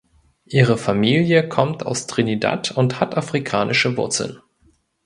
[0.47, 4.39] Ihre Familie kommt aus Trinidad und hat afrikanische Wurzeln.